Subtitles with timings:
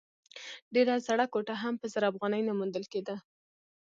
[0.73, 3.15] ډېره زړه کوټه هم په زر افغانۍ نه موندل کېده.